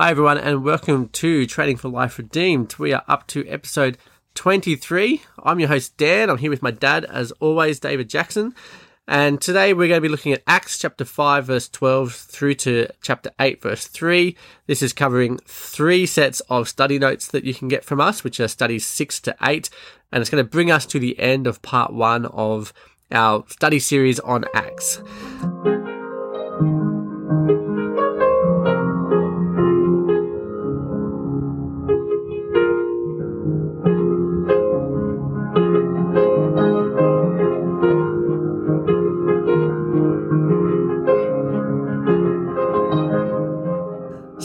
Hi, 0.00 0.12
everyone, 0.12 0.38
and 0.38 0.62
welcome 0.62 1.08
to 1.08 1.44
Training 1.44 1.76
for 1.76 1.88
Life 1.88 2.18
Redeemed. 2.18 2.76
We 2.78 2.92
are 2.92 3.02
up 3.08 3.26
to 3.26 3.44
episode 3.48 3.98
23. 4.36 5.22
I'm 5.42 5.58
your 5.58 5.70
host, 5.70 5.96
Dan. 5.96 6.30
I'm 6.30 6.38
here 6.38 6.50
with 6.50 6.62
my 6.62 6.70
dad, 6.70 7.04
as 7.06 7.32
always, 7.40 7.80
David 7.80 8.08
Jackson. 8.08 8.54
And 9.08 9.40
today 9.40 9.74
we're 9.74 9.88
going 9.88 9.98
to 9.98 10.00
be 10.00 10.08
looking 10.08 10.32
at 10.32 10.44
Acts 10.46 10.78
chapter 10.78 11.04
5, 11.04 11.46
verse 11.46 11.68
12 11.68 12.14
through 12.14 12.54
to 12.54 12.86
chapter 13.02 13.32
8, 13.40 13.60
verse 13.60 13.88
3. 13.88 14.36
This 14.68 14.82
is 14.82 14.92
covering 14.92 15.38
three 15.46 16.06
sets 16.06 16.38
of 16.48 16.68
study 16.68 17.00
notes 17.00 17.26
that 17.26 17.42
you 17.42 17.52
can 17.52 17.66
get 17.66 17.84
from 17.84 18.00
us, 18.00 18.22
which 18.22 18.38
are 18.38 18.46
studies 18.46 18.86
6 18.86 19.18
to 19.22 19.34
8. 19.42 19.68
And 20.12 20.20
it's 20.20 20.30
going 20.30 20.44
to 20.44 20.48
bring 20.48 20.70
us 20.70 20.86
to 20.86 21.00
the 21.00 21.18
end 21.18 21.48
of 21.48 21.60
part 21.60 21.92
one 21.92 22.24
of 22.26 22.72
our 23.10 23.44
study 23.48 23.80
series 23.80 24.20
on 24.20 24.44
Acts. 24.54 25.02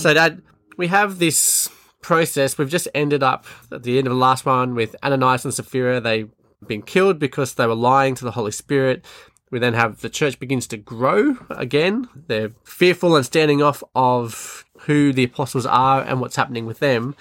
So, 0.03 0.13
Dad, 0.13 0.41
we 0.75 0.87
have 0.87 1.17
this 1.17 1.69
process. 2.01 2.57
We've 2.57 2.67
just 2.67 2.89
ended 2.93 3.23
up 3.23 3.45
at 3.71 3.83
the 3.83 3.97
end 3.97 4.05
of 4.05 4.11
the 4.11 4.19
last 4.19 4.45
one 4.45 4.75
with 4.75 4.97
Ananias 5.01 5.45
and 5.45 5.53
Sapphira. 5.53 6.01
They've 6.01 6.29
been 6.67 6.81
killed 6.81 7.19
because 7.19 7.53
they 7.53 7.65
were 7.65 7.73
lying 7.73 8.13
to 8.15 8.25
the 8.25 8.31
Holy 8.31 8.51
Spirit. 8.51 9.05
We 9.49 9.59
then 9.59 9.75
have 9.75 10.01
the 10.01 10.09
church 10.09 10.39
begins 10.39 10.67
to 10.67 10.77
grow 10.77 11.37
again. 11.51 12.09
They're 12.27 12.51
fearful 12.65 13.15
and 13.15 13.25
standing 13.25 13.63
off 13.63 13.81
of 13.95 14.65
who 14.79 15.13
the 15.13 15.23
apostles 15.23 15.65
are 15.65 16.01
and 16.01 16.19
what's 16.19 16.35
happening 16.35 16.65
with 16.65 16.79
them. 16.79 17.15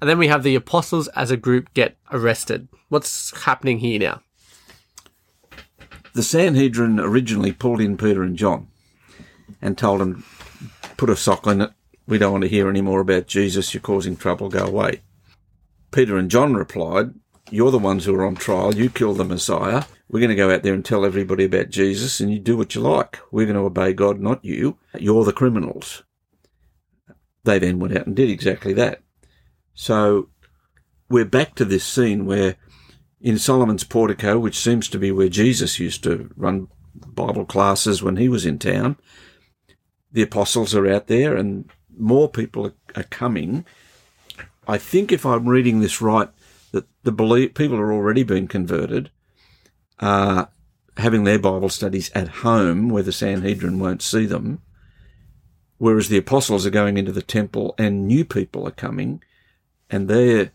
And 0.00 0.08
then 0.08 0.16
we 0.16 0.28
have 0.28 0.42
the 0.42 0.54
apostles 0.54 1.08
as 1.08 1.30
a 1.30 1.36
group 1.36 1.74
get 1.74 1.98
arrested. 2.12 2.66
What's 2.88 3.42
happening 3.42 3.80
here 3.80 3.98
now? 3.98 4.22
The 6.14 6.22
Sanhedrin 6.22 6.98
originally 6.98 7.52
pulled 7.52 7.82
in 7.82 7.98
Peter 7.98 8.22
and 8.22 8.38
John 8.38 8.68
and 9.60 9.76
told 9.76 10.00
them, 10.00 10.24
put 10.96 11.10
a 11.10 11.16
sock 11.16 11.46
on 11.46 11.60
it, 11.60 11.72
we 12.06 12.18
don't 12.18 12.32
want 12.32 12.42
to 12.42 12.48
hear 12.48 12.68
any 12.68 12.80
more 12.80 13.00
about 13.00 13.26
Jesus. 13.26 13.72
You're 13.72 13.80
causing 13.80 14.16
trouble. 14.16 14.48
Go 14.48 14.66
away. 14.66 15.02
Peter 15.92 16.16
and 16.16 16.30
John 16.30 16.54
replied, 16.54 17.14
You're 17.50 17.70
the 17.70 17.78
ones 17.78 18.04
who 18.04 18.14
are 18.14 18.26
on 18.26 18.34
trial. 18.34 18.74
You 18.74 18.90
killed 18.90 19.18
the 19.18 19.24
Messiah. 19.24 19.84
We're 20.08 20.20
going 20.20 20.30
to 20.30 20.36
go 20.36 20.52
out 20.52 20.62
there 20.62 20.74
and 20.74 20.84
tell 20.84 21.04
everybody 21.04 21.44
about 21.44 21.70
Jesus, 21.70 22.20
and 22.20 22.30
you 22.30 22.38
do 22.38 22.56
what 22.56 22.74
you 22.74 22.80
like. 22.82 23.18
We're 23.30 23.46
going 23.46 23.56
to 23.56 23.62
obey 23.62 23.94
God, 23.94 24.20
not 24.20 24.44
you. 24.44 24.78
You're 24.98 25.24
the 25.24 25.32
criminals. 25.32 26.02
They 27.44 27.58
then 27.58 27.78
went 27.78 27.96
out 27.96 28.06
and 28.06 28.14
did 28.14 28.28
exactly 28.30 28.72
that. 28.74 29.00
So 29.74 30.28
we're 31.08 31.24
back 31.24 31.54
to 31.56 31.64
this 31.64 31.84
scene 31.84 32.26
where 32.26 32.56
in 33.20 33.38
Solomon's 33.38 33.84
portico, 33.84 34.38
which 34.38 34.58
seems 34.58 34.88
to 34.88 34.98
be 34.98 35.12
where 35.12 35.28
Jesus 35.28 35.78
used 35.78 36.02
to 36.04 36.30
run 36.36 36.68
Bible 36.94 37.46
classes 37.46 38.02
when 38.02 38.16
he 38.16 38.28
was 38.28 38.44
in 38.44 38.58
town, 38.58 38.96
the 40.10 40.22
apostles 40.22 40.74
are 40.74 40.88
out 40.88 41.06
there 41.06 41.36
and 41.36 41.70
more 41.98 42.28
people 42.28 42.66
are, 42.66 42.74
are 42.94 43.04
coming. 43.04 43.64
I 44.66 44.78
think 44.78 45.12
if 45.12 45.26
I'm 45.26 45.48
reading 45.48 45.80
this 45.80 46.00
right, 46.00 46.28
that 46.72 46.86
the 47.02 47.50
people 47.54 47.76
are 47.76 47.92
already 47.92 48.22
being 48.22 48.48
converted, 48.48 49.10
uh, 50.00 50.46
having 50.96 51.24
their 51.24 51.38
Bible 51.38 51.68
studies 51.68 52.10
at 52.14 52.28
home 52.28 52.88
where 52.88 53.02
the 53.02 53.12
Sanhedrin 53.12 53.78
won't 53.78 54.02
see 54.02 54.26
them, 54.26 54.60
whereas 55.78 56.08
the 56.08 56.18
apostles 56.18 56.66
are 56.66 56.70
going 56.70 56.96
into 56.96 57.12
the 57.12 57.22
temple 57.22 57.74
and 57.78 58.06
new 58.06 58.24
people 58.24 58.66
are 58.66 58.72
coming 58.72 59.22
and 59.90 60.08
they're 60.08 60.50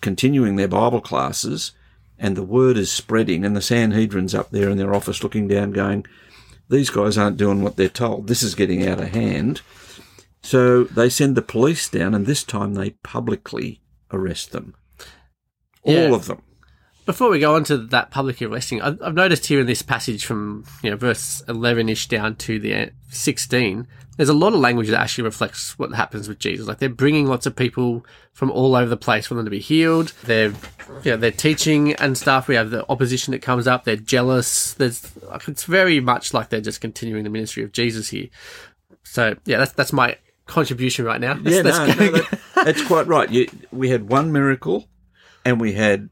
continuing 0.00 0.56
their 0.56 0.68
Bible 0.68 1.00
classes 1.00 1.72
and 2.18 2.36
the 2.36 2.42
word 2.42 2.76
is 2.76 2.90
spreading 2.90 3.44
and 3.44 3.56
the 3.56 3.62
Sanhedrin's 3.62 4.34
up 4.34 4.50
there 4.50 4.68
in 4.68 4.78
their 4.78 4.94
office 4.94 5.22
looking 5.22 5.48
down 5.48 5.72
going, 5.72 6.06
these 6.68 6.90
guys 6.90 7.18
aren't 7.18 7.36
doing 7.36 7.62
what 7.62 7.76
they're 7.76 7.88
told. 7.88 8.26
This 8.26 8.42
is 8.42 8.54
getting 8.54 8.86
out 8.86 9.00
of 9.00 9.08
hand. 9.08 9.60
So 10.44 10.84
they 10.84 11.08
send 11.08 11.36
the 11.36 11.42
police 11.42 11.88
down, 11.88 12.14
and 12.14 12.26
this 12.26 12.44
time 12.44 12.74
they 12.74 12.90
publicly 13.02 13.80
arrest 14.12 14.52
them. 14.52 14.74
Yeah. 15.84 16.06
All 16.08 16.14
of 16.14 16.26
them. 16.26 16.42
Before 17.06 17.28
we 17.30 17.38
go 17.38 17.54
on 17.54 17.64
to 17.64 17.76
that 17.78 18.10
public 18.10 18.40
arresting, 18.40 18.80
I- 18.80 18.96
I've 19.02 19.14
noticed 19.14 19.46
here 19.46 19.60
in 19.60 19.66
this 19.66 19.82
passage 19.82 20.24
from 20.24 20.64
you 20.82 20.90
know 20.90 20.96
verse 20.96 21.42
eleven 21.48 21.88
ish 21.88 22.08
down 22.08 22.36
to 22.36 22.58
the 22.58 22.74
uh, 22.74 22.86
sixteen, 23.10 23.86
there's 24.16 24.28
a 24.28 24.34
lot 24.34 24.52
of 24.54 24.60
language 24.60 24.88
that 24.88 25.00
actually 25.00 25.24
reflects 25.24 25.78
what 25.78 25.92
happens 25.92 26.28
with 26.28 26.38
Jesus. 26.38 26.66
Like 26.66 26.78
they're 26.78 26.88
bringing 26.88 27.26
lots 27.26 27.46
of 27.46 27.56
people 27.56 28.04
from 28.32 28.50
all 28.50 28.74
over 28.76 28.88
the 28.88 28.96
place 28.96 29.26
for 29.26 29.34
them 29.34 29.44
to 29.44 29.50
be 29.50 29.58
healed. 29.60 30.12
They're 30.24 30.52
you 31.04 31.10
know, 31.12 31.16
they're 31.16 31.30
teaching 31.30 31.94
and 31.94 32.16
stuff. 32.16 32.48
We 32.48 32.54
have 32.54 32.70
the 32.70 32.88
opposition 32.90 33.32
that 33.32 33.42
comes 33.42 33.66
up. 33.66 33.84
They're 33.84 33.96
jealous. 33.96 34.74
There's 34.74 35.10
it's 35.48 35.64
very 35.64 36.00
much 36.00 36.32
like 36.34 36.48
they're 36.50 36.60
just 36.60 36.80
continuing 36.80 37.24
the 37.24 37.30
ministry 37.30 37.62
of 37.64 37.72
Jesus 37.72 38.10
here. 38.10 38.28
So 39.02 39.36
yeah, 39.44 39.58
that's 39.58 39.72
that's 39.72 39.92
my 39.92 40.16
contribution 40.46 41.04
right 41.04 41.20
now. 41.20 41.38
Yeah, 41.42 41.62
Let's- 41.62 41.78
no, 41.78 41.86
no, 41.86 42.12
that, 42.12 42.40
that's 42.64 42.84
quite 42.86 43.06
right. 43.06 43.30
You, 43.30 43.48
we 43.70 43.90
had 43.90 44.08
one 44.08 44.32
miracle, 44.32 44.88
and 45.44 45.60
we 45.60 45.72
had 45.74 46.08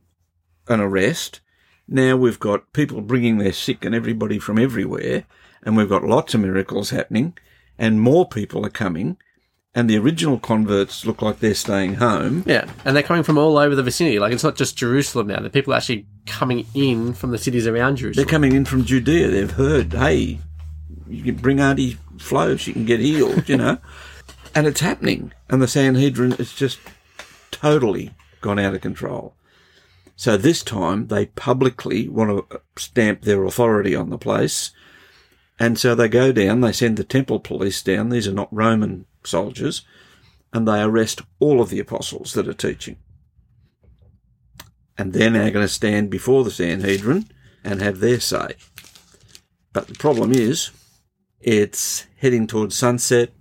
an 0.68 0.80
arrest. 0.80 1.40
Now 1.88 2.16
we've 2.16 2.38
got 2.40 2.72
people 2.72 3.00
bringing 3.00 3.38
their 3.38 3.52
sick 3.52 3.84
and 3.84 3.94
everybody 3.94 4.38
from 4.38 4.58
everywhere, 4.58 5.24
and 5.62 5.76
we've 5.76 5.88
got 5.88 6.04
lots 6.04 6.34
of 6.34 6.40
miracles 6.40 6.90
happening, 6.90 7.36
and 7.78 8.00
more 8.00 8.26
people 8.28 8.64
are 8.64 8.70
coming, 8.70 9.16
and 9.74 9.88
the 9.90 9.98
original 9.98 10.38
converts 10.38 11.04
look 11.04 11.20
like 11.22 11.40
they're 11.40 11.54
staying 11.54 11.94
home. 11.94 12.44
Yeah, 12.46 12.70
and 12.84 12.94
they're 12.94 13.02
coming 13.02 13.22
from 13.24 13.36
all 13.38 13.58
over 13.58 13.74
the 13.74 13.82
vicinity. 13.82 14.18
Like 14.18 14.32
it's 14.32 14.44
not 14.44 14.56
just 14.56 14.76
Jerusalem 14.76 15.26
now. 15.26 15.40
The 15.40 15.50
people 15.50 15.72
are 15.72 15.76
actually 15.76 16.06
coming 16.26 16.66
in 16.74 17.14
from 17.14 17.30
the 17.32 17.38
cities 17.38 17.66
around 17.66 17.96
Jerusalem. 17.96 18.24
They're 18.24 18.30
coming 18.30 18.52
in 18.54 18.64
from 18.64 18.84
Judea. 18.84 19.28
They've 19.28 19.50
heard, 19.50 19.92
hey, 19.92 20.38
you 21.08 21.22
can 21.24 21.34
bring 21.36 21.60
Auntie 21.60 21.98
Flo, 22.18 22.56
she 22.56 22.72
can 22.72 22.84
get 22.84 23.00
healed, 23.00 23.48
you 23.48 23.56
know. 23.56 23.78
and 24.54 24.66
it's 24.66 24.80
happening. 24.80 25.32
And 25.48 25.60
the 25.60 25.68
Sanhedrin 25.68 26.32
is 26.32 26.52
just 26.52 26.78
totally 27.50 28.14
gone 28.40 28.58
out 28.58 28.74
of 28.74 28.80
control. 28.80 29.34
So 30.16 30.36
this 30.36 30.62
time 30.62 31.08
they 31.08 31.26
publicly 31.26 32.08
want 32.08 32.50
to 32.50 32.60
stamp 32.76 33.22
their 33.22 33.44
authority 33.44 33.94
on 33.94 34.10
the 34.10 34.18
place. 34.18 34.72
And 35.58 35.78
so 35.78 35.94
they 35.94 36.08
go 36.08 36.32
down, 36.32 36.60
they 36.60 36.72
send 36.72 36.96
the 36.96 37.04
temple 37.04 37.40
police 37.40 37.82
down. 37.82 38.08
These 38.08 38.28
are 38.28 38.32
not 38.32 38.52
Roman 38.52 39.06
soldiers. 39.24 39.82
And 40.52 40.68
they 40.68 40.82
arrest 40.82 41.22
all 41.38 41.60
of 41.60 41.70
the 41.70 41.80
apostles 41.80 42.34
that 42.34 42.48
are 42.48 42.52
teaching. 42.52 42.96
And 44.98 45.12
they're 45.12 45.30
now 45.30 45.48
going 45.50 45.64
to 45.64 45.68
stand 45.68 46.10
before 46.10 46.44
the 46.44 46.50
Sanhedrin 46.50 47.30
and 47.64 47.80
have 47.80 48.00
their 48.00 48.20
say. 48.20 48.54
But 49.72 49.88
the 49.88 49.94
problem 49.94 50.32
is, 50.32 50.70
it's 51.40 52.06
heading 52.18 52.46
towards 52.46 52.76
sunset. 52.76 53.32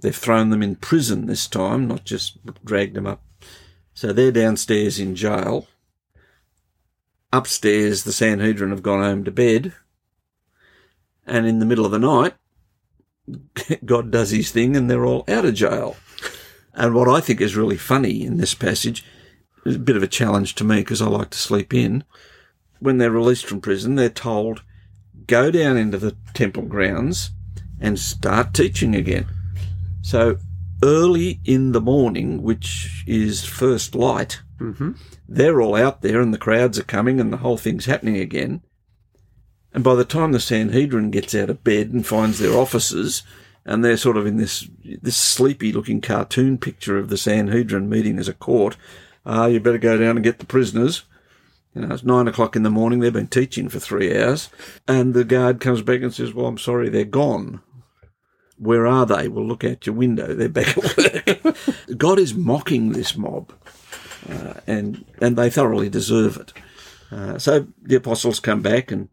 They've 0.00 0.14
thrown 0.14 0.50
them 0.50 0.62
in 0.62 0.76
prison 0.76 1.26
this 1.26 1.46
time, 1.46 1.88
not 1.88 2.04
just 2.04 2.38
dragged 2.64 2.94
them 2.94 3.06
up. 3.06 3.22
So 3.94 4.12
they're 4.12 4.32
downstairs 4.32 4.98
in 4.98 5.16
jail. 5.16 5.66
Upstairs, 7.32 8.04
the 8.04 8.12
Sanhedrin 8.12 8.70
have 8.70 8.82
gone 8.82 9.02
home 9.02 9.24
to 9.24 9.30
bed. 9.30 9.72
And 11.26 11.46
in 11.46 11.58
the 11.58 11.66
middle 11.66 11.86
of 11.86 11.92
the 11.92 11.98
night, 11.98 12.34
God 13.84 14.10
does 14.10 14.30
his 14.30 14.50
thing 14.50 14.76
and 14.76 14.90
they're 14.90 15.06
all 15.06 15.24
out 15.28 15.44
of 15.44 15.54
jail. 15.54 15.96
And 16.74 16.94
what 16.94 17.08
I 17.08 17.20
think 17.20 17.40
is 17.40 17.56
really 17.56 17.78
funny 17.78 18.22
in 18.22 18.36
this 18.36 18.54
passage 18.54 19.04
is 19.64 19.76
a 19.76 19.80
bit 19.80 19.96
of 19.96 20.02
a 20.02 20.08
challenge 20.08 20.54
to 20.56 20.64
me 20.64 20.76
because 20.76 21.00
I 21.00 21.06
like 21.06 21.30
to 21.30 21.38
sleep 21.38 21.72
in. 21.72 22.04
When 22.78 22.98
they're 22.98 23.10
released 23.10 23.46
from 23.46 23.62
prison, 23.62 23.94
they're 23.94 24.10
told, 24.10 24.62
go 25.26 25.50
down 25.50 25.78
into 25.78 25.96
the 25.96 26.14
temple 26.34 26.64
grounds 26.64 27.30
and 27.80 27.98
start 27.98 28.52
teaching 28.52 28.94
again. 28.94 29.26
So 30.06 30.38
early 30.84 31.40
in 31.44 31.72
the 31.72 31.80
morning, 31.80 32.40
which 32.40 33.02
is 33.08 33.44
first 33.44 33.96
light, 33.96 34.40
hmm 34.58 34.92
they're 35.28 35.60
all 35.60 35.74
out 35.74 36.02
there 36.02 36.20
and 36.20 36.32
the 36.32 36.38
crowds 36.38 36.78
are 36.78 36.84
coming 36.84 37.18
and 37.18 37.32
the 37.32 37.38
whole 37.38 37.56
thing's 37.56 37.86
happening 37.86 38.16
again. 38.16 38.62
And 39.72 39.82
by 39.82 39.96
the 39.96 40.04
time 40.04 40.30
the 40.30 40.38
Sanhedrin 40.38 41.10
gets 41.10 41.34
out 41.34 41.50
of 41.50 41.64
bed 41.64 41.90
and 41.90 42.06
finds 42.06 42.38
their 42.38 42.56
offices, 42.56 43.24
and 43.64 43.84
they're 43.84 43.96
sort 43.96 44.16
of 44.16 44.26
in 44.26 44.36
this 44.36 44.68
this 45.02 45.16
sleepy 45.16 45.72
looking 45.72 46.00
cartoon 46.00 46.56
picture 46.56 46.96
of 46.98 47.08
the 47.08 47.18
Sanhedrin 47.18 47.88
meeting 47.88 48.20
as 48.20 48.28
a 48.28 48.32
court, 48.32 48.76
ah, 49.26 49.46
you 49.46 49.58
better 49.58 49.76
go 49.76 49.98
down 49.98 50.16
and 50.16 50.22
get 50.22 50.38
the 50.38 50.46
prisoners. 50.46 51.02
You 51.74 51.82
know, 51.82 51.92
it's 51.92 52.04
nine 52.04 52.28
o'clock 52.28 52.54
in 52.54 52.62
the 52.62 52.70
morning. 52.70 53.00
They've 53.00 53.12
been 53.12 53.26
teaching 53.26 53.68
for 53.68 53.80
three 53.80 54.16
hours, 54.16 54.50
and 54.86 55.14
the 55.14 55.24
guard 55.24 55.60
comes 55.60 55.82
back 55.82 56.02
and 56.02 56.14
says, 56.14 56.32
"Well, 56.32 56.46
I'm 56.46 56.58
sorry, 56.58 56.90
they're 56.90 57.04
gone." 57.04 57.60
Where 58.58 58.86
are 58.86 59.06
they? 59.06 59.28
Well, 59.28 59.46
look 59.46 59.64
out 59.64 59.86
your 59.86 59.94
window. 59.94 60.34
They're 60.34 60.48
back 60.48 60.76
at 60.76 61.44
work. 61.44 61.56
God 61.96 62.18
is 62.18 62.34
mocking 62.34 62.92
this 62.92 63.16
mob, 63.16 63.52
uh, 64.28 64.54
and 64.66 65.04
and 65.20 65.36
they 65.36 65.50
thoroughly 65.50 65.88
deserve 65.88 66.36
it. 66.36 66.52
Uh, 67.10 67.38
so 67.38 67.66
the 67.82 67.96
apostles 67.96 68.40
come 68.40 68.62
back 68.62 68.90
and 68.90 69.08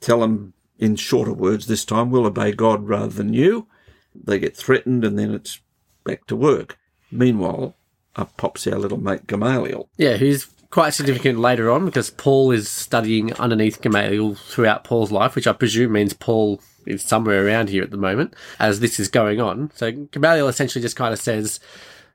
tell 0.00 0.20
them 0.20 0.52
in 0.78 0.96
shorter 0.96 1.32
words 1.32 1.66
this 1.66 1.84
time, 1.84 2.10
we'll 2.10 2.26
obey 2.26 2.52
God 2.52 2.88
rather 2.88 3.08
than 3.08 3.32
you. 3.32 3.66
They 4.14 4.38
get 4.38 4.56
threatened, 4.56 5.04
and 5.04 5.18
then 5.18 5.32
it's 5.32 5.60
back 6.04 6.26
to 6.26 6.36
work. 6.36 6.78
Meanwhile, 7.10 7.76
up 8.14 8.36
pops 8.36 8.66
our 8.66 8.78
little 8.78 8.98
mate 8.98 9.26
Gamaliel. 9.26 9.88
Yeah, 9.96 10.16
who's 10.16 10.46
quite 10.70 10.90
significant 10.90 11.38
later 11.38 11.70
on 11.70 11.84
because 11.84 12.10
Paul 12.10 12.50
is 12.50 12.68
studying 12.68 13.32
underneath 13.34 13.80
Gamaliel 13.80 14.34
throughout 14.34 14.84
Paul's 14.84 15.12
life, 15.12 15.34
which 15.34 15.46
I 15.46 15.52
presume 15.52 15.92
means 15.92 16.12
Paul 16.12 16.60
is 16.86 17.02
somewhere 17.02 17.46
around 17.46 17.68
here 17.68 17.82
at 17.82 17.90
the 17.90 17.96
moment 17.96 18.34
as 18.58 18.80
this 18.80 18.98
is 18.98 19.08
going 19.08 19.40
on. 19.40 19.70
So 19.74 19.92
Gamaliel 19.92 20.48
essentially 20.48 20.82
just 20.82 20.96
kind 20.96 21.12
of 21.12 21.20
says 21.20 21.60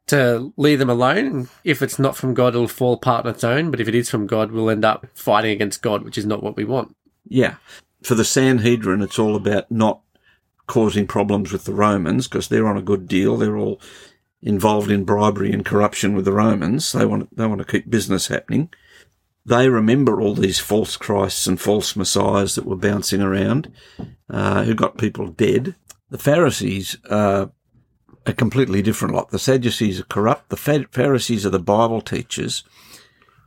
to 0.08 0.54
leave 0.58 0.80
them 0.80 0.90
alone. 0.90 1.50
If 1.64 1.82
it's 1.82 2.00
not 2.00 2.16
from 2.16 2.34
God, 2.34 2.56
it'll 2.56 2.68
fall 2.68 2.94
apart 2.94 3.26
on 3.26 3.32
its 3.32 3.44
own. 3.44 3.72
But 3.72 3.80
if 3.80 3.88
it 3.88 3.96
is 3.96 4.10
from 4.10 4.28
God, 4.28 4.52
we'll 4.52 4.70
end 4.70 4.86
up 4.86 5.08
fighting 5.14 5.52
against 5.52 5.82
God, 5.82 6.04
which 6.04 6.18
is 6.18 6.26
not 6.26 6.44
what 6.44 6.56
we 6.56 6.66
want. 6.66 6.96
Yeah. 7.28 7.56
For 8.04 8.16
the 8.16 8.26
Sanhedrin, 8.26 9.02
it's 9.02 9.20
all 9.20 9.36
about 9.36 9.72
not 9.72 10.02
causing 10.68 11.06
problems 11.06 11.52
with 11.52 11.66
the 11.66 11.74
Romans 11.74 12.28
because 12.28 12.48
they're 12.48 12.68
on 12.68 12.78
a 12.78 12.82
good 12.82 13.08
deal. 13.08 13.38
They're 13.38 13.58
all 13.58 13.80
involved 14.42 14.90
in 14.90 15.04
bribery 15.04 15.52
and 15.52 15.66
corruption 15.66 16.16
with 16.16 16.26
the 16.26 16.32
Romans. 16.32 16.92
They 16.92 17.06
want 17.06 17.36
they 17.36 17.46
want 17.46 17.60
to 17.60 17.66
keep 17.66 17.90
business 17.90 18.28
happening. 18.28 18.70
They 19.46 19.70
remember 19.70 20.22
all 20.22 20.36
these 20.36 20.60
false 20.60 20.98
Christs 20.98 21.48
and 21.48 21.60
false 21.60 21.96
messiahs 21.96 22.56
that 22.56 22.66
were 22.66 22.76
bouncing 22.76 23.22
around, 23.22 23.72
uh, 24.30 24.64
who 24.64 24.76
got 24.76 24.98
people 24.98 25.28
dead. 25.28 25.76
The 26.10 26.18
Pharisees 26.18 26.98
are 27.10 27.52
a 28.26 28.34
completely 28.34 28.82
different 28.82 29.16
lot. 29.16 29.30
The 29.30 29.40
Sadducees 29.40 30.00
are 30.00 30.06
corrupt. 30.06 30.50
The 30.50 30.88
Pharisees 30.92 31.46
are 31.46 31.50
the 31.50 31.60
Bible 31.60 32.02
teachers, 32.02 32.64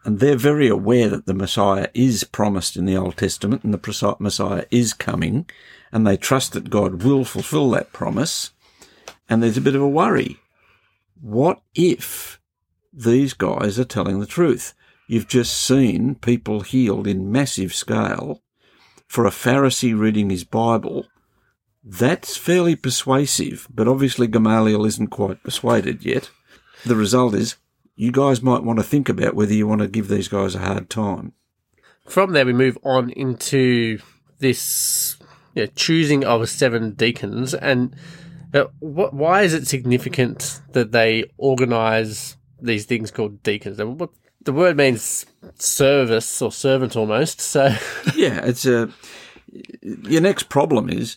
and 0.05 0.19
they're 0.19 0.37
very 0.37 0.69
aware 0.69 1.09
that 1.09 1.27
the 1.27 1.35
Messiah 1.35 1.89
is 1.95 2.25
promised 2.25 2.77
in 2.77 2.87
the 2.87 2.97
Old 2.97 3.17
Testament 3.17 3.63
and 3.63 3.73
the 3.73 4.17
Messiah 4.19 4.65
is 4.71 4.93
coming, 4.93 5.49
and 5.93 6.07
they 6.07 6.17
trust 6.17 6.53
that 6.53 6.71
God 6.71 7.05
will 7.05 7.25
fulfill 7.25 7.71
that 7.71 7.93
promise. 7.93 8.51
And 9.29 9.43
there's 9.43 9.57
a 9.57 9.63
bit 9.63 9.77
of 9.77 9.83
a 9.83 9.89
worry 9.89 10.41
what 11.25 11.63
if 11.75 12.39
these 12.93 13.33
guys 13.33 13.79
are 13.79 13.85
telling 13.85 14.21
the 14.21 14.27
truth? 14.27 14.75
You've 15.07 15.29
just 15.29 15.57
seen 15.57 16.15
people 16.17 16.61
healed 16.61 17.07
in 17.07 17.31
massive 17.31 17.75
scale 17.75 18.43
for 19.07 19.27
a 19.27 19.31
Pharisee 19.31 19.99
reading 19.99 20.31
his 20.31 20.45
Bible. 20.45 21.07
That's 21.83 22.37
fairly 22.37 22.75
persuasive, 22.75 23.69
but 23.73 23.87
obviously 23.87 24.27
Gamaliel 24.27 24.87
isn't 24.87 25.09
quite 25.09 25.43
persuaded 25.43 26.05
yet. 26.05 26.31
The 26.87 26.97
result 26.97 27.35
is 27.35 27.57
you 27.97 28.11
guys 28.11 28.43
might 28.43 28.65
want 28.65 28.79
to 28.79 28.85
think 28.85 29.09
about 29.09 29.35
whether 29.35 29.53
you 29.53 29.67
want 29.67 29.83
to 29.83 29.89
give 29.89 30.09
these 30.09 30.29
guys 30.29 30.55
a 30.55 30.61
hard 30.61 30.89
time. 30.89 31.33
From 32.07 32.33
there, 32.33 32.47
we 32.47 32.53
move 32.53 32.79
on 32.83 33.11
into 33.11 33.99
this 34.39 35.17
you 35.55 35.63
know, 35.63 35.71
choosing 35.77 36.25
of 36.25 36.49
seven 36.49 36.93
deacons, 36.93 37.55
and 37.55 37.95
uh, 38.53 38.65
why 38.81 39.43
is 39.43 39.55
it 39.55 39.67
significant 39.67 40.61
that 40.73 40.93
they 40.93 41.25
organise 41.39 42.37
these 42.61 42.85
things 42.85 43.11
called 43.11 43.43
deacons? 43.43 43.83
What, 43.83 44.11
the 44.45 44.53
word 44.53 44.77
means 44.77 45.27
service 45.57 46.41
or 46.41 46.53
servant 46.53 46.97
almost. 46.97 47.41
So 47.41 47.75
yeah, 48.15 48.45
it's 48.45 48.67
a. 48.67 48.91
Your 49.83 50.21
next 50.21 50.49
problem 50.49 50.91
is 50.91 51.17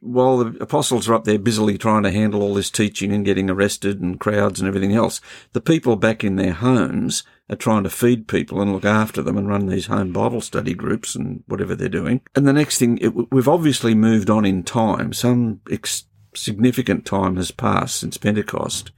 while 0.00 0.38
the 0.38 0.62
apostles 0.62 1.08
are 1.08 1.14
up 1.14 1.24
there 1.24 1.38
busily 1.38 1.76
trying 1.76 2.02
to 2.02 2.10
handle 2.10 2.42
all 2.42 2.54
this 2.54 2.70
teaching 2.70 3.12
and 3.12 3.24
getting 3.24 3.50
arrested 3.50 4.00
and 4.00 4.18
crowds 4.18 4.60
and 4.60 4.68
everything 4.68 4.94
else, 4.94 5.20
the 5.52 5.60
people 5.60 5.96
back 5.96 6.24
in 6.24 6.36
their 6.36 6.52
homes 6.52 7.24
are 7.50 7.56
trying 7.56 7.82
to 7.82 7.90
feed 7.90 8.28
people 8.28 8.60
and 8.60 8.72
look 8.72 8.84
after 8.84 9.22
them 9.22 9.36
and 9.36 9.48
run 9.48 9.66
these 9.66 9.86
home 9.86 10.12
Bible 10.12 10.40
study 10.40 10.74
groups 10.74 11.14
and 11.14 11.42
whatever 11.46 11.74
they're 11.74 11.88
doing. 11.88 12.20
And 12.34 12.46
the 12.46 12.52
next 12.52 12.78
thing, 12.78 12.98
it, 12.98 13.32
we've 13.32 13.48
obviously 13.48 13.94
moved 13.94 14.30
on 14.30 14.44
in 14.44 14.62
time. 14.62 15.12
Some 15.12 15.60
ex- 15.70 16.04
significant 16.34 17.04
time 17.04 17.36
has 17.36 17.50
passed 17.50 17.96
since 17.96 18.16
Pentecost. 18.16 18.90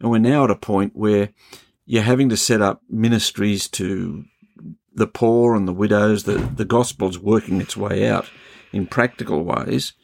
And 0.00 0.10
we're 0.10 0.18
now 0.18 0.44
at 0.44 0.50
a 0.50 0.56
point 0.56 0.96
where 0.96 1.30
you're 1.84 2.02
having 2.02 2.28
to 2.28 2.36
set 2.36 2.62
up 2.62 2.82
ministries 2.88 3.68
to 3.68 4.24
the 4.94 5.06
poor 5.06 5.54
and 5.54 5.66
the 5.66 5.72
widows. 5.72 6.24
The, 6.24 6.38
the 6.38 6.64
gospel's 6.64 7.18
working 7.18 7.60
its 7.60 7.76
way 7.76 8.08
out 8.08 8.28
in 8.72 8.86
practical 8.86 9.44
ways. 9.44 9.94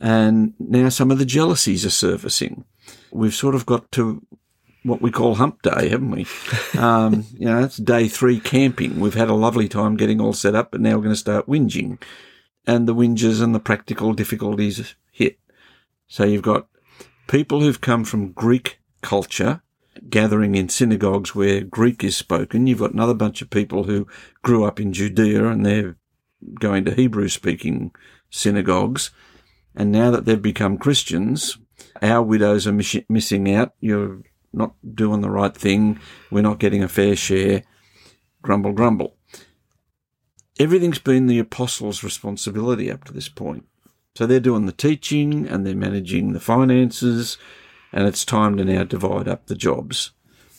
And 0.00 0.54
now 0.58 0.88
some 0.88 1.10
of 1.10 1.18
the 1.18 1.26
jealousies 1.26 1.84
are 1.84 1.90
surfacing. 1.90 2.64
We've 3.12 3.34
sort 3.34 3.54
of 3.54 3.66
got 3.66 3.90
to 3.92 4.26
what 4.82 5.02
we 5.02 5.10
call 5.10 5.34
hump 5.34 5.60
day, 5.62 5.88
haven't 5.88 6.10
we? 6.10 6.26
Um, 6.78 7.26
you 7.36 7.46
know, 7.46 7.64
it's 7.64 7.76
day 7.76 8.08
three 8.08 8.40
camping. 8.40 9.00
We've 9.00 9.14
had 9.14 9.28
a 9.28 9.34
lovely 9.34 9.68
time 9.68 9.96
getting 9.96 10.20
all 10.20 10.32
set 10.32 10.54
up, 10.54 10.70
but 10.70 10.80
now 10.80 10.94
we're 10.94 11.02
going 11.02 11.10
to 11.10 11.16
start 11.16 11.48
whinging. 11.48 12.00
And 12.66 12.88
the 12.88 12.94
whinges 12.94 13.42
and 13.42 13.54
the 13.54 13.60
practical 13.60 14.14
difficulties 14.14 14.94
hit. 15.10 15.38
So 16.06 16.24
you've 16.24 16.42
got 16.42 16.68
people 17.26 17.60
who've 17.60 17.80
come 17.80 18.04
from 18.04 18.32
Greek 18.32 18.78
culture 19.02 19.62
gathering 20.08 20.54
in 20.54 20.68
synagogues 20.68 21.34
where 21.34 21.62
Greek 21.62 22.02
is 22.02 22.16
spoken. 22.16 22.66
You've 22.66 22.78
got 22.78 22.92
another 22.92 23.14
bunch 23.14 23.42
of 23.42 23.50
people 23.50 23.84
who 23.84 24.06
grew 24.42 24.64
up 24.64 24.80
in 24.80 24.92
Judea 24.92 25.46
and 25.46 25.64
they're 25.64 25.96
going 26.58 26.84
to 26.86 26.94
Hebrew 26.94 27.28
speaking 27.28 27.92
synagogues. 28.30 29.10
And 29.74 29.92
now 29.92 30.10
that 30.10 30.24
they've 30.24 30.40
become 30.40 30.78
Christians, 30.78 31.58
our 32.02 32.22
widows 32.22 32.66
are 32.66 32.72
miss- 32.72 32.96
missing 33.08 33.52
out. 33.54 33.74
You're 33.80 34.22
not 34.52 34.74
doing 34.94 35.20
the 35.20 35.30
right 35.30 35.54
thing. 35.54 36.00
We're 36.30 36.42
not 36.42 36.58
getting 36.58 36.82
a 36.82 36.88
fair 36.88 37.14
share. 37.14 37.62
Grumble, 38.42 38.72
grumble. 38.72 39.16
Everything's 40.58 40.98
been 40.98 41.26
the 41.26 41.38
apostles' 41.38 42.02
responsibility 42.02 42.90
up 42.90 43.04
to 43.04 43.12
this 43.12 43.28
point. 43.28 43.66
So 44.14 44.26
they're 44.26 44.40
doing 44.40 44.66
the 44.66 44.72
teaching 44.72 45.46
and 45.46 45.64
they're 45.64 45.74
managing 45.74 46.32
the 46.32 46.40
finances, 46.40 47.38
and 47.92 48.06
it's 48.06 48.24
time 48.24 48.56
to 48.56 48.64
now 48.64 48.84
divide 48.84 49.28
up 49.28 49.46
the 49.46 49.54
jobs. 49.54 50.12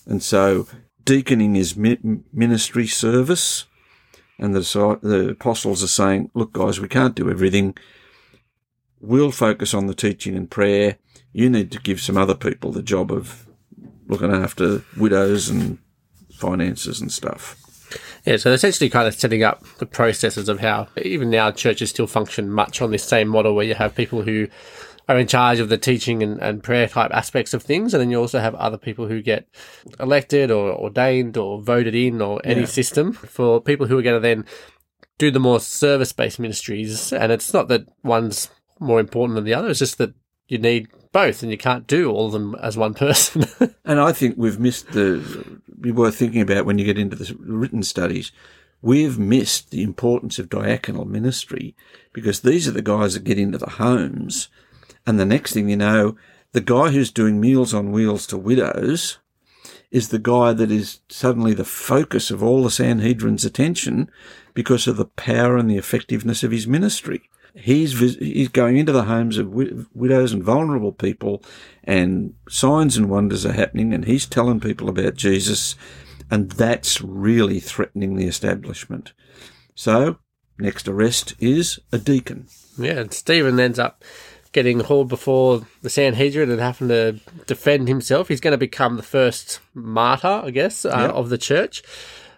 And 0.05 0.21
so 0.21 0.67
deaconing 1.05 1.55
is 1.55 1.75
ministry 1.75 2.87
service, 2.87 3.65
and 4.39 4.55
the, 4.55 4.99
the 5.01 5.29
apostles 5.29 5.83
are 5.83 5.87
saying, 5.87 6.31
look, 6.33 6.53
guys, 6.53 6.79
we 6.79 6.87
can't 6.87 7.15
do 7.15 7.29
everything. 7.29 7.77
We'll 8.99 9.31
focus 9.31 9.73
on 9.73 9.87
the 9.87 9.93
teaching 9.93 10.35
and 10.35 10.49
prayer. 10.49 10.97
You 11.31 11.49
need 11.49 11.71
to 11.71 11.79
give 11.79 12.01
some 12.01 12.17
other 12.17 12.35
people 12.35 12.71
the 12.71 12.83
job 12.83 13.11
of 13.11 13.47
looking 14.07 14.31
after 14.31 14.83
widows 14.97 15.49
and 15.49 15.77
finances 16.33 16.99
and 16.99 17.11
stuff. 17.11 17.57
Yeah, 18.25 18.37
so 18.37 18.51
essentially 18.51 18.89
kind 18.89 19.07
of 19.07 19.15
setting 19.15 19.43
up 19.43 19.63
the 19.79 19.85
processes 19.85 20.47
of 20.47 20.59
how 20.59 20.87
even 21.01 21.29
now 21.29 21.51
churches 21.51 21.89
still 21.89 22.07
function 22.07 22.49
much 22.49 22.81
on 22.81 22.91
this 22.91 23.03
same 23.03 23.27
model 23.27 23.55
where 23.55 23.65
you 23.65 23.75
have 23.75 23.95
people 23.95 24.21
who 24.21 24.47
are 25.07 25.17
in 25.17 25.27
charge 25.27 25.59
of 25.59 25.69
the 25.69 25.77
teaching 25.77 26.23
and, 26.23 26.39
and 26.41 26.63
prayer 26.63 26.87
type 26.87 27.11
aspects 27.13 27.53
of 27.53 27.63
things. 27.63 27.93
And 27.93 28.01
then 28.01 28.11
you 28.11 28.19
also 28.19 28.39
have 28.39 28.55
other 28.55 28.77
people 28.77 29.07
who 29.07 29.21
get 29.21 29.47
elected 29.99 30.51
or 30.51 30.71
ordained 30.71 31.37
or 31.37 31.61
voted 31.61 31.95
in 31.95 32.21
or 32.21 32.41
any 32.43 32.61
yeah. 32.61 32.67
system 32.67 33.13
for 33.13 33.61
people 33.61 33.87
who 33.87 33.97
are 33.97 34.03
going 34.03 34.15
to 34.15 34.27
then 34.27 34.45
do 35.17 35.31
the 35.31 35.39
more 35.39 35.59
service 35.59 36.13
based 36.13 36.39
ministries. 36.39 37.11
And 37.11 37.31
it's 37.31 37.53
not 37.53 37.67
that 37.67 37.87
one's 38.03 38.49
more 38.79 38.99
important 38.99 39.35
than 39.35 39.45
the 39.45 39.53
other, 39.53 39.69
it's 39.69 39.79
just 39.79 39.97
that 39.99 40.13
you 40.47 40.57
need 40.57 40.87
both 41.11 41.43
and 41.43 41.51
you 41.51 41.57
can't 41.57 41.87
do 41.87 42.09
all 42.09 42.27
of 42.27 42.31
them 42.31 42.55
as 42.55 42.77
one 42.77 42.93
person. 42.93 43.45
and 43.85 43.99
I 43.99 44.11
think 44.11 44.35
we've 44.37 44.59
missed 44.59 44.91
the 44.91 45.61
be 45.79 45.91
worth 45.91 46.15
thinking 46.15 46.41
about 46.41 46.65
when 46.65 46.77
you 46.77 46.85
get 46.85 46.97
into 46.97 47.15
the 47.15 47.35
written 47.39 47.83
studies. 47.83 48.31
We've 48.81 49.19
missed 49.19 49.71
the 49.71 49.83
importance 49.83 50.39
of 50.39 50.49
diaconal 50.49 51.07
ministry 51.07 51.75
because 52.13 52.41
these 52.41 52.67
are 52.67 52.71
the 52.71 52.81
guys 52.81 53.13
that 53.13 53.23
get 53.23 53.37
into 53.37 53.57
the 53.57 53.69
homes. 53.69 54.49
And 55.05 55.19
the 55.19 55.25
next 55.25 55.53
thing 55.53 55.69
you 55.69 55.77
know, 55.77 56.15
the 56.53 56.61
guy 56.61 56.89
who's 56.89 57.11
doing 57.11 57.39
Meals 57.39 57.73
on 57.73 57.91
Wheels 57.91 58.27
to 58.27 58.37
widows 58.37 59.17
is 59.89 60.07
the 60.07 60.19
guy 60.19 60.53
that 60.53 60.71
is 60.71 61.01
suddenly 61.09 61.53
the 61.53 61.65
focus 61.65 62.31
of 62.31 62.41
all 62.41 62.63
the 62.63 62.69
Sanhedrin's 62.69 63.45
attention 63.45 64.09
because 64.53 64.87
of 64.87 64.97
the 64.97 65.05
power 65.05 65.57
and 65.57 65.69
the 65.69 65.77
effectiveness 65.77 66.43
of 66.43 66.51
his 66.51 66.67
ministry. 66.67 67.29
He's 67.53 67.99
he's 67.99 68.47
going 68.47 68.77
into 68.77 68.93
the 68.93 69.03
homes 69.03 69.37
of 69.37 69.53
widows 69.93 70.31
and 70.31 70.41
vulnerable 70.41 70.93
people, 70.93 71.43
and 71.83 72.33
signs 72.47 72.95
and 72.95 73.09
wonders 73.09 73.45
are 73.45 73.51
happening, 73.51 73.93
and 73.93 74.05
he's 74.05 74.25
telling 74.25 74.61
people 74.61 74.87
about 74.87 75.15
Jesus, 75.15 75.75
and 76.29 76.49
that's 76.51 77.01
really 77.01 77.59
threatening 77.59 78.15
the 78.15 78.27
establishment. 78.27 79.11
So, 79.75 80.17
next 80.57 80.87
arrest 80.87 81.33
is 81.39 81.77
a 81.91 81.97
deacon. 81.97 82.47
Yeah, 82.77 82.99
and 82.99 83.13
Stephen 83.13 83.59
ends 83.59 83.79
up 83.79 84.01
getting 84.51 84.81
hauled 84.81 85.07
before 85.07 85.65
the 85.81 85.89
Sanhedrin 85.89 86.51
and 86.51 86.59
having 86.59 86.89
to 86.89 87.19
defend 87.47 87.87
himself. 87.87 88.27
He's 88.27 88.41
going 88.41 88.51
to 88.51 88.57
become 88.57 88.97
the 88.97 89.03
first 89.03 89.59
martyr, 89.73 90.41
I 90.43 90.51
guess, 90.51 90.85
uh, 90.85 90.89
yep. 90.89 91.11
of 91.11 91.29
the 91.29 91.37
church. 91.37 91.83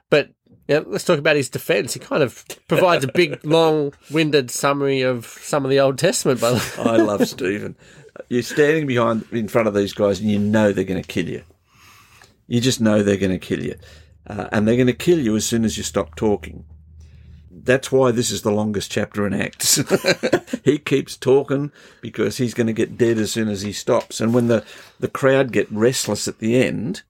But 0.10 0.32
yeah, 0.67 0.82
let's 0.86 1.03
talk 1.03 1.20
about 1.20 1.36
his 1.36 1.50
defense. 1.50 1.93
He 1.93 2.00
kind 2.00 2.24
of 2.24 2.46
provides 2.67 3.03
a 3.03 3.12
big, 3.12 3.43
long 3.46 3.93
winded 4.12 4.51
summary 4.51 5.01
of 5.01 5.25
some 5.25 5.65
of 5.65 5.72
the 5.72 5.79
Old 5.79 5.98
Testament, 5.98 6.39
by 6.39 6.51
the 6.51 6.55
way. 6.55 6.91
I 6.91 6.98
love 6.98 7.27
Stephen. 7.27 7.75
You're 8.29 8.43
standing 8.43 8.86
behind 8.86 9.25
in 9.32 9.48
front 9.48 9.67
of 9.67 9.74
these 9.74 9.93
guys 9.93 10.20
and 10.20 10.29
you 10.29 10.39
know 10.39 10.72
they're 10.72 10.84
going 10.84 11.01
to 11.01 11.08
kill 11.08 11.27
you. 11.27 11.43
You 12.48 12.62
just 12.62 12.79
know 12.79 13.01
they're 13.01 13.17
going 13.17 13.32
to 13.32 13.39
kill 13.39 13.63
you. 13.63 13.75
Uh, 14.27 14.48
and 14.51 14.67
they're 14.67 14.75
going 14.75 14.88
to 14.88 14.93
kill 14.93 15.20
you 15.20 15.36
as 15.36 15.46
soon 15.46 15.65
as 15.65 15.77
you 15.77 15.84
stop 15.84 16.15
talking. 16.15 16.63
That's 17.63 17.91
why 17.91 18.12
this 18.12 18.29
is 18.29 18.41
the 18.41 18.51
longest 18.51 18.91
chapter 18.91 19.25
in 19.25 19.34
Acts. 19.34 19.82
he 20.63 20.77
keeps 20.77 21.15
talking 21.15 21.72
because 22.01 22.38
he's 22.38 22.53
going 22.53 22.67
to 22.67 22.74
get 22.74 22.98
dead 22.98 23.17
as 23.17 23.32
soon 23.32 23.48
as 23.48 23.62
he 23.62 23.72
stops. 23.72 24.20
And 24.20 24.34
when 24.34 24.48
the, 24.48 24.65
the 25.00 25.08
crowd 25.08 25.53
get 25.53 25.72
restless 25.72 26.27
at 26.27 26.39
the 26.39 26.62
end, 26.62 27.03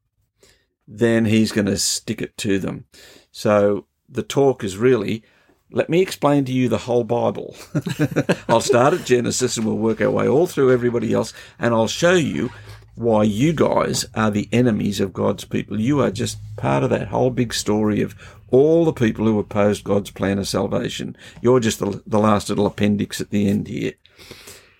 then 0.87 1.25
he's 1.25 1.51
going 1.51 1.65
to 1.65 1.77
stick 1.77 2.21
it 2.21 2.37
to 2.37 2.59
them. 2.59 2.85
So 3.31 3.87
the 4.07 4.21
talk 4.21 4.63
is 4.63 4.77
really, 4.77 5.23
let 5.71 5.89
me 5.89 6.01
explain 6.01 6.45
to 6.45 6.51
you 6.51 6.69
the 6.69 6.79
whole 6.79 7.03
Bible. 7.03 7.55
I'll 8.47 8.61
start 8.61 8.93
at 8.93 9.05
Genesis 9.05 9.57
and 9.57 9.65
we'll 9.65 9.77
work 9.77 10.01
our 10.01 10.11
way 10.11 10.27
all 10.27 10.45
through 10.45 10.71
everybody 10.71 11.13
else, 11.13 11.33
and 11.57 11.73
I'll 11.73 11.87
show 11.87 12.13
you 12.13 12.51
why 12.95 13.23
you 13.23 13.53
guys 13.53 14.05
are 14.13 14.29
the 14.29 14.47
enemies 14.51 14.99
of 14.99 15.13
God's 15.13 15.45
people. 15.45 15.79
You 15.79 16.01
are 16.01 16.11
just 16.11 16.37
part 16.57 16.83
of 16.83 16.89
that 16.91 17.07
whole 17.07 17.29
big 17.29 17.53
story 17.53 18.01
of 18.01 18.15
all 18.49 18.85
the 18.85 18.93
people 18.93 19.25
who 19.25 19.39
opposed 19.39 19.83
God's 19.83 20.11
plan 20.11 20.37
of 20.37 20.47
salvation. 20.47 21.17
You're 21.41 21.59
just 21.59 21.79
the, 21.79 22.03
the 22.05 22.19
last 22.19 22.49
little 22.49 22.67
appendix 22.67 23.19
at 23.19 23.31
the 23.31 23.47
end 23.47 23.67
here. 23.67 23.93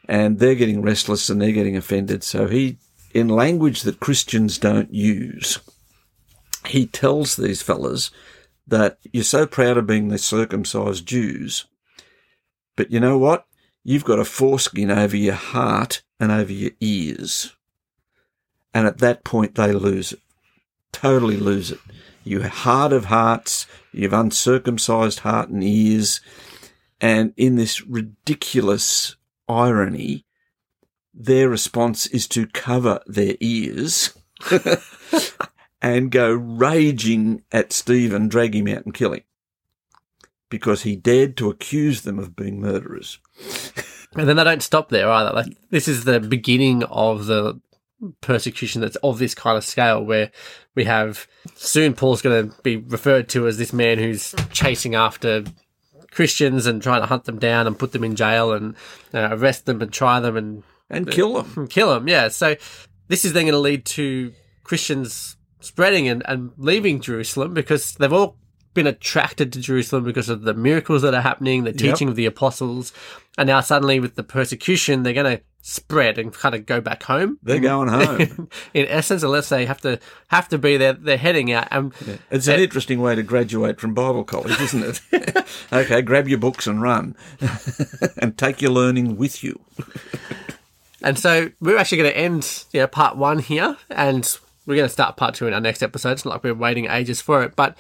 And 0.08 0.40
they're 0.40 0.56
getting 0.56 0.82
restless 0.82 1.30
and 1.30 1.42
they're 1.42 1.52
getting 1.52 1.78
offended. 1.78 2.24
So 2.24 2.48
he, 2.48 2.78
in 3.14 3.30
language 3.30 3.82
that 3.82 4.00
Christians 4.00 4.58
don't 4.58 4.94
use, 4.94 5.60
he 6.68 6.86
tells 6.86 7.36
these 7.36 7.62
fellas 7.62 8.12
that 8.68 8.98
you're 9.12 9.24
so 9.24 9.46
proud 9.46 9.78
of 9.78 9.88
being 9.88 10.08
the 10.08 10.18
circumcised 10.18 11.06
Jews, 11.06 11.66
but 12.76 12.92
you 12.92 13.00
know 13.00 13.18
what? 13.18 13.46
You've 13.84 14.06
got 14.06 14.20
a 14.20 14.26
foreskin 14.26 14.90
over 14.90 15.18
your 15.18 15.34
heart 15.34 16.04
and 16.20 16.32
over 16.32 16.52
your 16.52 16.72
ears. 16.80 17.54
And 18.74 18.88
at 18.88 19.00
that 19.00 19.24
point, 19.24 19.56
they 19.56 19.72
lose 19.72 20.14
it. 20.14 20.20
Totally 20.92 21.38
lose 21.38 21.72
it. 21.72 21.80
You 22.24 22.44
heart 22.44 22.94
of 22.94 23.06
hearts, 23.06 23.68
you've 23.92 24.14
uncircumcised 24.14 25.20
heart 25.20 25.50
and 25.50 25.64
ears. 25.64 26.22
And 27.02 27.34
in 27.36 27.56
this 27.56 27.86
ridiculous 27.86 29.16
irony, 29.48 30.26
their 31.14 31.50
response 31.50 32.08
is 32.08 32.28
to 32.30 32.48
cover 32.48 33.02
their 33.06 33.36
ears 33.40 34.18
and 35.82 36.12
go 36.12 36.32
raging 36.32 37.44
at 37.52 37.74
Stephen, 37.74 38.30
drag 38.30 38.56
him 38.56 38.68
out 38.68 38.86
and 38.86 38.94
kill 38.94 39.14
him 39.14 39.24
because 40.50 40.84
he 40.84 40.96
dared 40.96 41.36
to 41.36 41.50
accuse 41.50 42.02
them 42.02 42.20
of 42.20 42.36
being 42.36 42.62
murderers. 42.62 43.20
And 44.16 44.30
then 44.30 44.38
they 44.38 44.44
don't 44.44 44.62
stop 44.62 44.90
there 44.90 45.10
either. 45.10 45.32
Like 45.32 45.58
this 45.72 45.88
is 45.88 46.06
the 46.06 46.20
beginning 46.20 46.84
of 46.84 47.26
the 47.26 47.60
persecution 48.22 48.82
that's 48.82 48.96
of 48.98 49.20
this 49.20 49.36
kind 49.36 49.58
of 49.58 49.64
scale 49.64 50.04
where 50.04 50.32
we 50.76 50.84
have 50.86 51.28
soon 51.56 51.94
Paul's 51.94 52.22
going 52.22 52.50
to 52.50 52.62
be 52.62 52.78
referred 52.78 53.30
to 53.30 53.48
as 53.48 53.58
this 53.58 53.74
man 53.74 53.98
who's 53.98 54.34
chasing 54.52 54.96
after 54.96 55.44
Christians 56.12 56.66
and 56.66 56.82
trying 56.82 57.02
to 57.02 57.08
hunt 57.08 57.26
them 57.26 57.40
down 57.40 57.68
and 57.68 57.78
put 57.78 57.92
them 57.92 58.04
in 58.04 58.16
jail 58.16 58.54
and 58.54 58.76
uh, 59.14 59.30
arrest 59.32 59.66
them 59.66 59.82
and 59.82 59.92
try 59.92 60.20
them 60.20 60.38
and 60.38 60.64
and 60.90 61.10
kill 61.10 61.42
them. 61.42 61.54
and 61.56 61.70
kill 61.70 61.94
them. 61.94 62.08
Yeah. 62.08 62.28
So 62.28 62.56
this 63.08 63.26
is 63.26 63.34
then 63.34 63.46
going 63.46 63.54
to 63.54 63.60
lead 63.60 63.86
to 63.86 64.34
Christians 64.64 65.38
spreading 65.60 66.08
and, 66.08 66.24
and 66.28 66.52
leaving 66.58 67.02
Jerusalem 67.02 67.54
because 67.54 67.96
they've 67.96 68.14
all 68.14 68.38
been 68.74 68.88
attracted 68.88 69.54
to 69.54 69.60
Jerusalem 69.60 70.04
because 70.04 70.30
of 70.30 70.42
the 70.42 70.54
miracles 70.54 71.04
that 71.04 71.14
are 71.14 71.22
happening, 71.22 71.64
the 71.64 71.74
teaching 71.74 72.10
of 72.10 72.16
the 72.16 72.26
apostles, 72.26 72.92
and 73.38 73.48
now 73.48 73.62
suddenly 73.62 74.00
with 74.00 74.16
the 74.16 74.24
persecution, 74.24 75.04
they're 75.04 75.14
going 75.14 75.38
to 75.38 75.44
spread 75.66 76.18
and 76.18 76.34
kind 76.34 76.54
of 76.54 76.66
go 76.66 76.82
back 76.82 77.04
home. 77.04 77.40
They're 77.42 77.60
going 77.60 77.88
home. 77.90 78.50
In 78.74 78.86
essence, 78.88 79.24
unless 79.24 79.48
they 79.48 79.66
have 79.66 79.80
to 79.82 79.98
have 80.28 80.50
to 80.50 80.58
be 80.58 80.76
there, 80.78 80.94
they're 80.94 81.18
heading 81.18 81.52
out. 81.54 81.70
Um, 81.72 81.94
and 82.06 82.20
It's 82.30 82.48
an 82.48 82.60
uh, 82.60 82.64
interesting 82.64 83.02
way 83.02 83.16
to 83.16 83.24
graduate 83.24 83.80
from 83.80 83.94
Bible 83.94 84.26
college, 84.26 84.60
isn't 84.60 85.02
it? 85.12 85.48
okay, 85.74 86.02
grab 86.02 86.28
your 86.28 86.38
books 86.38 86.68
and 86.68 86.82
run 86.82 87.16
and 88.18 88.38
take 88.38 88.62
your 88.62 88.72
learning 88.72 89.16
with 89.16 89.42
you. 89.42 89.60
And 91.02 91.18
so 91.18 91.52
we're 91.62 91.78
actually 91.78 91.98
going 92.00 92.12
to 92.12 92.18
end 92.18 92.66
you 92.74 92.82
know, 92.82 92.88
part 92.88 93.16
one 93.16 93.40
here, 93.40 93.78
and 93.90 94.38
we're 94.66 94.76
going 94.76 94.88
to 94.88 94.94
start 94.94 95.18
part 95.18 95.36
two 95.36 95.48
in 95.48 95.54
our 95.54 95.62
next 95.62 95.84
episode. 95.84 96.12
It's 96.12 96.26
not 96.26 96.32
like 96.32 96.44
we're 96.44 96.54
waiting 96.54 96.86
ages 96.86 97.22
for 97.22 97.44
it, 97.44 97.56
but 97.56 97.78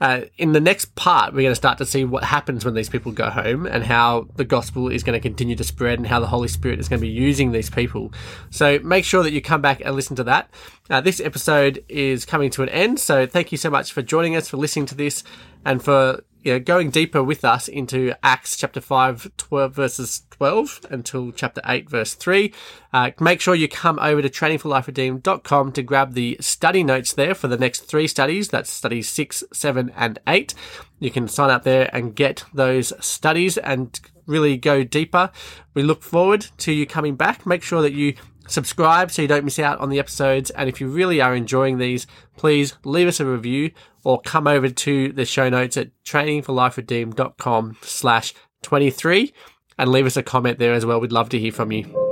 uh, 0.00 0.22
in 0.36 0.52
the 0.52 0.60
next 0.60 0.94
part, 0.96 1.32
we're 1.32 1.42
going 1.42 1.52
to 1.52 1.56
start 1.56 1.78
to 1.78 1.86
see 1.86 2.04
what 2.04 2.24
happens 2.24 2.64
when 2.64 2.74
these 2.74 2.88
people 2.88 3.12
go 3.12 3.30
home 3.30 3.66
and 3.66 3.84
how 3.84 4.26
the 4.36 4.44
gospel 4.44 4.88
is 4.88 5.02
going 5.02 5.14
to 5.14 5.20
continue 5.20 5.54
to 5.56 5.64
spread 5.64 5.98
and 5.98 6.06
how 6.06 6.20
the 6.20 6.26
Holy 6.26 6.48
Spirit 6.48 6.80
is 6.80 6.88
going 6.88 7.00
to 7.00 7.06
be 7.06 7.12
using 7.12 7.52
these 7.52 7.70
people. 7.70 8.12
So 8.50 8.78
make 8.80 9.04
sure 9.04 9.22
that 9.22 9.32
you 9.32 9.40
come 9.40 9.62
back 9.62 9.80
and 9.84 9.94
listen 9.94 10.16
to 10.16 10.24
that. 10.24 10.50
Uh, 10.90 11.00
this 11.00 11.20
episode 11.20 11.84
is 11.88 12.24
coming 12.24 12.50
to 12.50 12.62
an 12.62 12.68
end, 12.68 12.98
so 13.00 13.26
thank 13.26 13.52
you 13.52 13.58
so 13.58 13.70
much 13.70 13.92
for 13.92 14.02
joining 14.02 14.36
us, 14.36 14.48
for 14.48 14.56
listening 14.56 14.86
to 14.86 14.94
this, 14.94 15.22
and 15.64 15.82
for 15.82 16.22
you 16.44 16.52
know, 16.52 16.60
going 16.60 16.90
deeper 16.90 17.22
with 17.22 17.42
us 17.42 17.68
into 17.68 18.14
Acts 18.22 18.56
chapter 18.58 18.80
5, 18.80 19.32
12 19.38 19.74
verses 19.74 20.22
12 20.30 20.80
until 20.90 21.32
chapter 21.32 21.62
8 21.64 21.88
verse 21.88 22.12
3. 22.14 22.52
Uh, 22.92 23.10
make 23.18 23.40
sure 23.40 23.54
you 23.54 23.66
come 23.66 23.98
over 23.98 24.20
to 24.20 24.28
trainingforliferedeemed.com 24.28 25.72
to 25.72 25.82
grab 25.82 26.12
the 26.12 26.36
study 26.40 26.84
notes 26.84 27.14
there 27.14 27.34
for 27.34 27.48
the 27.48 27.56
next 27.56 27.80
three 27.80 28.06
studies. 28.06 28.48
That's 28.48 28.68
studies 28.68 29.08
6, 29.08 29.44
7 29.54 29.90
and 29.96 30.18
8. 30.26 30.54
You 31.00 31.10
can 31.10 31.28
sign 31.28 31.48
up 31.48 31.64
there 31.64 31.88
and 31.94 32.14
get 32.14 32.44
those 32.52 32.92
studies 33.04 33.56
and 33.56 33.98
really 34.26 34.58
go 34.58 34.84
deeper. 34.84 35.30
We 35.72 35.82
look 35.82 36.02
forward 36.02 36.46
to 36.58 36.72
you 36.72 36.86
coming 36.86 37.16
back. 37.16 37.46
Make 37.46 37.62
sure 37.62 37.80
that 37.80 37.94
you 37.94 38.14
subscribe 38.46 39.10
so 39.10 39.22
you 39.22 39.28
don't 39.28 39.44
miss 39.44 39.58
out 39.58 39.78
on 39.80 39.90
the 39.90 39.98
episodes. 39.98 40.50
And 40.50 40.68
if 40.68 40.80
you 40.80 40.88
really 40.88 41.20
are 41.20 41.34
enjoying 41.34 41.78
these, 41.78 42.06
please 42.36 42.76
leave 42.84 43.08
us 43.08 43.20
a 43.20 43.26
review 43.26 43.70
or 44.04 44.20
come 44.20 44.46
over 44.46 44.68
to 44.68 45.12
the 45.12 45.24
show 45.24 45.48
notes 45.48 45.76
at 45.76 45.90
trainingforliferedeemed.com 46.04 47.76
slash 47.82 48.34
23 48.62 49.32
and 49.78 49.90
leave 49.90 50.06
us 50.06 50.16
a 50.16 50.22
comment 50.22 50.58
there 50.58 50.74
as 50.74 50.86
well. 50.86 51.00
We'd 51.00 51.12
love 51.12 51.28
to 51.30 51.38
hear 51.38 51.52
from 51.52 51.72
you. 51.72 52.03